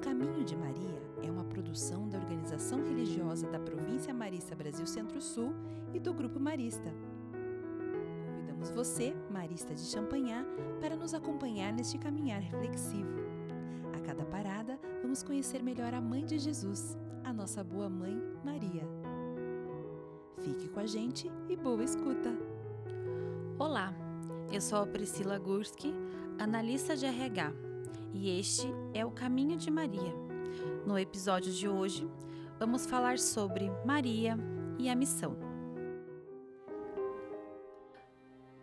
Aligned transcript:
Caminho 0.00 0.42
de 0.42 0.56
Maria 0.56 1.02
é 1.22 1.30
uma 1.30 1.44
produção 1.44 2.08
da 2.08 2.18
Organização 2.18 2.82
Religiosa 2.82 3.46
da 3.48 3.58
Província 3.58 4.14
Marista 4.14 4.56
Brasil 4.56 4.86
Centro-Sul 4.86 5.52
e 5.92 6.00
do 6.00 6.14
Grupo 6.14 6.40
Marista. 6.40 6.90
Convidamos 8.26 8.70
você, 8.70 9.14
Marista 9.30 9.74
de 9.74 9.82
Champanhar, 9.82 10.46
para 10.80 10.96
nos 10.96 11.12
acompanhar 11.12 11.70
neste 11.74 11.98
caminhar 11.98 12.40
reflexivo. 12.40 13.10
A 13.94 14.00
cada 14.00 14.24
parada, 14.24 14.80
vamos 15.02 15.22
conhecer 15.22 15.62
melhor 15.62 15.92
a 15.92 16.00
Mãe 16.00 16.24
de 16.24 16.38
Jesus, 16.38 16.96
a 17.22 17.30
nossa 17.30 17.62
boa 17.62 17.90
mãe, 17.90 18.18
Maria. 18.42 18.88
Fique 20.38 20.70
com 20.70 20.80
a 20.80 20.86
gente 20.86 21.30
e 21.46 21.56
boa 21.56 21.84
escuta! 21.84 22.34
Olá, 23.58 23.92
eu 24.50 24.62
sou 24.62 24.78
a 24.78 24.86
Priscila 24.86 25.38
Gurski, 25.38 25.92
analista 26.38 26.96
de 26.96 27.04
RH, 27.04 27.52
e 28.12 28.38
este 28.38 28.66
é 28.92 29.04
o 29.04 29.10
Caminho 29.10 29.56
de 29.56 29.70
Maria. 29.70 30.14
No 30.86 30.98
episódio 30.98 31.52
de 31.52 31.68
hoje, 31.68 32.08
vamos 32.58 32.86
falar 32.86 33.18
sobre 33.18 33.70
Maria 33.84 34.36
e 34.78 34.88
a 34.88 34.94
missão. 34.94 35.36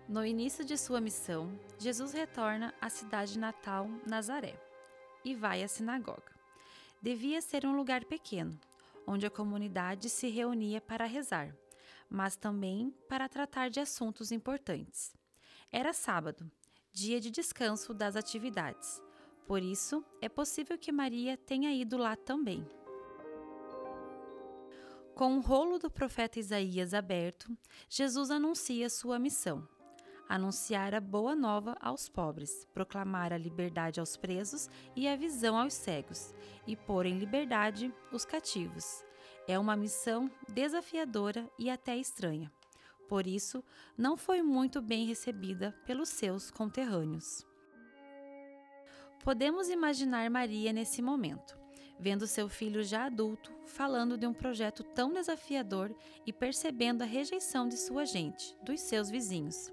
No 0.08 0.26
início 0.26 0.64
de 0.64 0.78
sua 0.78 1.02
missão, 1.02 1.60
Jesus 1.78 2.14
retorna 2.14 2.74
à 2.80 2.90
cidade 2.90 3.38
natal, 3.38 3.90
Nazaré, 4.08 4.60
e 5.24 5.36
vai 5.36 5.64
à 5.64 5.68
sinagoga. 5.68 6.36
Devia 7.02 7.42
ser 7.42 7.66
um 7.66 7.76
lugar 7.76 8.06
pequeno, 8.06 8.58
onde 9.06 9.26
a 9.26 9.30
comunidade 9.30 10.10
se 10.10 10.30
reunia 10.30 10.82
para 10.82 11.06
rezar, 11.06 11.56
mas 12.10 12.36
também 12.36 12.94
para 13.08 13.30
tratar 13.30 13.70
de 13.70 13.80
assuntos 13.80 14.32
importantes. 14.32 15.14
Era 15.72 15.92
sábado, 15.94 16.50
dia 16.92 17.20
de 17.20 17.30
descanso 17.30 17.94
das 17.94 18.16
atividades. 18.16 19.02
Por 19.48 19.64
isso, 19.64 20.04
é 20.22 20.28
possível 20.28 20.78
que 20.78 20.92
Maria 20.92 21.38
tenha 21.38 21.72
ido 21.72 21.98
lá 21.98 22.18
também. 22.18 22.68
Com 25.16 25.38
o 25.38 25.40
rolo 25.40 25.80
do 25.80 25.90
profeta 25.90 26.38
Isaías 26.38 26.94
aberto, 26.94 27.58
Jesus 27.90 28.30
anuncia 28.30 28.90
sua 28.90 29.18
missão: 29.18 29.66
anunciar 30.28 30.94
a 30.94 31.00
boa 31.00 31.34
nova 31.34 31.78
aos 31.80 32.10
pobres, 32.10 32.68
proclamar 32.74 33.32
a 33.32 33.38
liberdade 33.38 34.02
aos 34.02 34.18
presos 34.18 34.70
e 34.96 35.08
a 35.08 35.16
visão 35.16 35.58
aos 35.58 35.74
cegos, 35.74 36.36
e 36.68 36.76
pôr 36.76 37.06
em 37.06 37.18
liberdade 37.18 37.92
os 38.12 38.26
cativos. 38.26 39.04
É 39.48 39.58
uma 39.58 39.78
missão 39.78 40.30
desafiadora 40.50 41.50
e 41.58 41.70
até 41.70 41.96
estranha. 41.96 42.52
Por 43.08 43.26
isso, 43.26 43.64
não 43.98 44.18
foi 44.18 44.42
muito 44.42 44.82
bem 44.82 45.06
recebida 45.06 45.74
pelos 45.86 46.10
seus 46.10 46.52
conterrâneos. 46.52 47.48
Podemos 49.28 49.68
imaginar 49.68 50.30
Maria 50.30 50.72
nesse 50.72 51.02
momento, 51.02 51.60
vendo 52.00 52.26
seu 52.26 52.48
filho 52.48 52.82
já 52.82 53.08
adulto 53.08 53.52
falando 53.66 54.18
de 54.18 54.26
um 54.26 54.34
projeto 54.34 54.86
tão 54.86 55.12
desafiador 55.12 55.94
e 56.26 56.32
percebendo 56.32 57.02
a 57.02 57.06
rejeição 57.06 57.68
de 57.68 57.76
sua 57.76 58.06
gente, 58.06 58.56
dos 58.64 58.80
seus 58.80 59.10
vizinhos. 59.10 59.70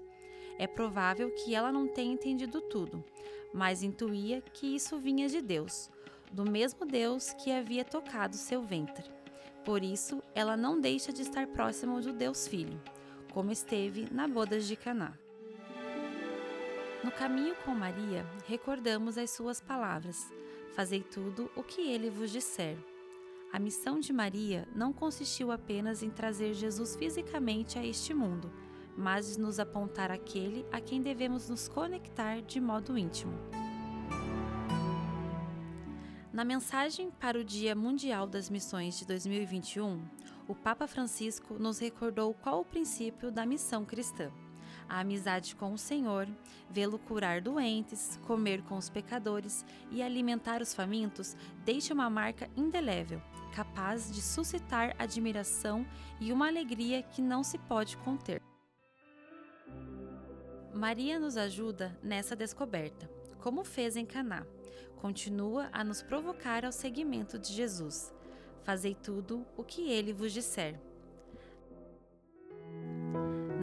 É 0.59 0.67
provável 0.67 1.31
que 1.31 1.55
ela 1.55 1.71
não 1.71 1.87
tenha 1.87 2.13
entendido 2.13 2.59
tudo, 2.59 3.01
mas 3.53 3.81
intuía 3.81 4.41
que 4.41 4.75
isso 4.75 4.99
vinha 4.99 5.29
de 5.29 5.41
Deus, 5.41 5.89
do 6.33 6.43
mesmo 6.43 6.85
Deus 6.85 7.31
que 7.35 7.49
havia 7.49 7.85
tocado 7.85 8.35
seu 8.35 8.61
ventre. 8.61 9.09
Por 9.63 9.81
isso, 9.85 10.21
ela 10.35 10.57
não 10.57 10.81
deixa 10.81 11.13
de 11.13 11.21
estar 11.21 11.47
próxima 11.47 12.01
do 12.01 12.11
Deus 12.11 12.45
Filho, 12.45 12.77
como 13.33 13.53
esteve 13.53 14.05
na 14.11 14.27
bodas 14.27 14.67
de 14.67 14.75
Caná. 14.75 15.13
No 17.05 17.11
caminho 17.11 17.53
com 17.63 17.75
Maria, 17.75 18.25
recordamos 18.47 19.15
as 19.15 19.29
suas 19.29 19.61
palavras: 19.61 20.33
Fazei 20.73 21.03
tudo 21.03 21.51
o 21.55 21.61
que 21.61 21.79
ele 21.79 22.09
vos 22.09 22.31
disser. 22.31 22.75
A 23.53 23.59
missão 23.59 23.99
de 23.99 24.11
Maria 24.11 24.67
não 24.75 24.91
consistiu 24.91 25.51
apenas 25.51 26.01
em 26.01 26.09
trazer 26.09 26.55
Jesus 26.55 26.95
fisicamente 26.95 27.77
a 27.77 27.85
este 27.85 28.11
mundo, 28.11 28.51
mas 28.97 29.37
nos 29.37 29.59
apontar 29.59 30.09
aquele 30.09 30.65
a 30.71 30.81
quem 30.81 30.99
devemos 30.99 31.47
nos 31.47 31.67
conectar 31.67 32.41
de 32.41 32.59
modo 32.59 32.97
íntimo. 32.97 33.37
Na 36.33 36.43
mensagem 36.43 37.11
para 37.11 37.37
o 37.37 37.43
Dia 37.43 37.75
Mundial 37.75 38.25
das 38.25 38.49
Missões 38.49 38.97
de 38.97 39.05
2021, 39.05 40.01
o 40.47 40.55
Papa 40.55 40.87
Francisco 40.87 41.53
nos 41.59 41.77
recordou 41.77 42.33
qual 42.33 42.61
o 42.61 42.65
princípio 42.65 43.31
da 43.31 43.45
missão 43.45 43.85
cristã: 43.85 44.31
a 44.87 44.99
amizade 44.99 45.55
com 45.55 45.73
o 45.73 45.77
Senhor, 45.77 46.27
vê-lo 46.69 46.99
curar 46.99 47.41
doentes, 47.41 48.19
comer 48.25 48.61
com 48.63 48.77
os 48.77 48.89
pecadores 48.89 49.65
e 49.91 50.01
alimentar 50.01 50.61
os 50.61 50.73
famintos 50.73 51.35
deixa 51.63 51.93
uma 51.93 52.09
marca 52.09 52.49
indelével, 52.55 53.21
capaz 53.53 54.11
de 54.11 54.21
suscitar 54.21 54.95
admiração 54.99 55.85
e 56.19 56.31
uma 56.31 56.47
alegria 56.47 57.01
que 57.03 57.21
não 57.21 57.43
se 57.43 57.57
pode 57.57 57.97
conter. 57.97 58.41
Maria 60.73 61.17
nos 61.17 61.37
ajuda 61.37 61.97
nessa 62.03 62.35
descoberta, 62.35 63.09
como 63.39 63.63
fez 63.63 63.95
em 63.95 64.05
Caná. 64.05 64.45
Continua 64.97 65.69
a 65.71 65.83
nos 65.83 66.01
provocar 66.01 66.65
ao 66.65 66.71
seguimento 66.71 67.39
de 67.39 67.53
Jesus. 67.53 68.13
Fazei 68.63 68.95
tudo 68.95 69.45
o 69.55 69.63
que 69.63 69.89
ele 69.89 70.11
vos 70.11 70.33
disser. 70.33 70.77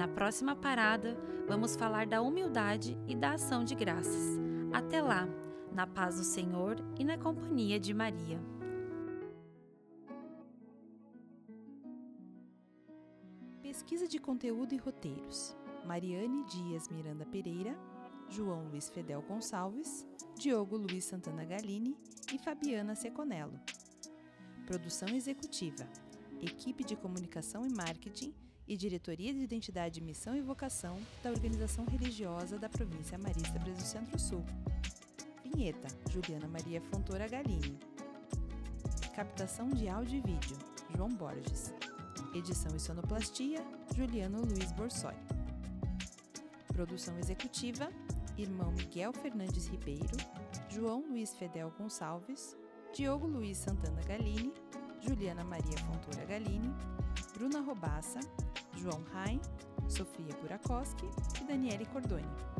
Na 0.02 0.08
próxima 0.08 0.56
parada, 0.56 1.16
vamos 1.46 1.76
falar 1.76 2.08
da 2.08 2.20
humildade 2.20 2.98
e 3.06 3.14
da 3.14 3.34
ação 3.34 3.62
de 3.62 3.72
graças. 3.76 4.36
Até 4.72 5.00
lá, 5.00 5.28
na 5.70 5.86
paz 5.86 6.16
do 6.16 6.24
Senhor 6.24 6.74
e 6.98 7.04
na 7.04 7.16
companhia 7.16 7.78
de 7.78 7.94
Maria. 7.94 8.40
Pesquisa 13.62 14.08
de 14.08 14.18
conteúdo 14.18 14.74
e 14.74 14.76
roteiros. 14.76 15.56
Mariane 15.86 16.44
Dias 16.46 16.88
Miranda 16.88 17.24
Pereira, 17.24 17.78
João 18.28 18.70
Luiz 18.70 18.90
Fedel 18.90 19.22
Gonçalves, 19.22 20.04
Diogo 20.36 20.76
Luiz 20.76 21.04
Santana 21.04 21.44
Galini 21.44 21.96
e 22.34 22.38
Fabiana 22.40 22.96
Seconello. 22.96 23.60
Produção 24.66 25.10
executiva. 25.10 25.88
Equipe 26.40 26.82
de 26.82 26.96
comunicação 26.96 27.64
e 27.64 27.72
marketing 27.72 28.34
e 28.72 28.76
Diretoria 28.76 29.34
de 29.34 29.40
Identidade, 29.40 30.00
Missão 30.00 30.34
e 30.34 30.40
Vocação 30.40 30.98
da 31.22 31.30
Organização 31.30 31.84
Religiosa 31.84 32.58
da 32.58 32.70
Província 32.70 33.18
Marista 33.18 33.58
Brasil 33.58 33.84
Centro-Sul. 33.84 34.42
Vinheta: 35.44 35.88
Juliana 36.10 36.48
Maria 36.48 36.80
Fontoura 36.80 37.28
Galini. 37.28 37.78
Captação 39.14 39.68
de 39.68 39.88
áudio 39.88 40.16
e 40.16 40.20
vídeo: 40.22 40.56
João 40.96 41.10
Borges. 41.10 41.74
Edição 42.34 42.74
e 42.74 42.80
sonoplastia: 42.80 43.62
Juliano 43.94 44.40
Luiz 44.40 44.72
Borsoi. 44.72 45.16
Produção 46.68 47.18
executiva: 47.18 47.92
Irmão 48.38 48.72
Miguel 48.72 49.12
Fernandes 49.12 49.66
Ribeiro, 49.66 50.16
João 50.70 51.04
Luiz 51.10 51.34
Fedel 51.34 51.70
Gonçalves, 51.76 52.56
Diogo 52.94 53.26
Luiz 53.26 53.58
Santana 53.58 54.00
Galini, 54.04 54.54
Juliana 55.02 55.42
Maria 55.42 55.76
Fontoura 55.78 56.24
Galini, 56.24 56.72
Bruna 57.36 57.60
Robassa, 57.60 58.20
João 58.76 59.02
Rain, 59.12 59.40
Sofia 59.88 60.34
Burakoski 60.40 61.10
e 61.40 61.44
Daniele 61.44 61.84
Cordoni. 61.86 62.51